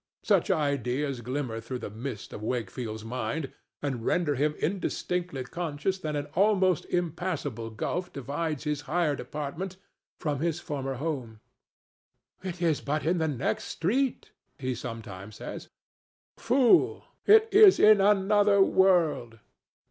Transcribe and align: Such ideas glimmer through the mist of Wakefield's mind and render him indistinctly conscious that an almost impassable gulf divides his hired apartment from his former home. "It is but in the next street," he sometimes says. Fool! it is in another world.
Such 0.23 0.49
ideas 0.49 1.21
glimmer 1.21 1.61
through 1.61 1.77
the 1.77 1.91
mist 1.91 2.33
of 2.33 2.41
Wakefield's 2.41 3.05
mind 3.05 3.53
and 3.83 4.03
render 4.03 4.33
him 4.33 4.55
indistinctly 4.57 5.43
conscious 5.43 5.99
that 5.99 6.15
an 6.15 6.25
almost 6.33 6.85
impassable 6.85 7.69
gulf 7.69 8.11
divides 8.11 8.63
his 8.63 8.81
hired 8.89 9.19
apartment 9.19 9.77
from 10.19 10.39
his 10.39 10.59
former 10.59 10.95
home. 10.95 11.39
"It 12.41 12.63
is 12.63 12.81
but 12.81 13.05
in 13.05 13.19
the 13.19 13.27
next 13.27 13.65
street," 13.65 14.31
he 14.57 14.73
sometimes 14.73 15.35
says. 15.35 15.69
Fool! 16.35 17.05
it 17.27 17.47
is 17.51 17.79
in 17.79 18.01
another 18.01 18.59
world. 18.59 19.37